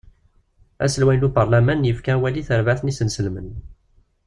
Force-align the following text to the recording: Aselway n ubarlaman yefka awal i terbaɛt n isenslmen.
Aselway 0.85 1.17
n 1.17 1.25
ubarlaman 1.27 1.85
yefka 1.87 2.11
awal 2.15 2.35
i 2.39 2.43
terbaɛt 2.47 2.81
n 2.83 2.91
isenslmen. 2.91 3.49